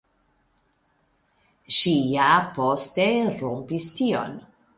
Ŝi 1.81 1.93
ja 2.15 2.31
poste 2.57 3.07
rompis 3.45 3.91
tion. 4.01 4.37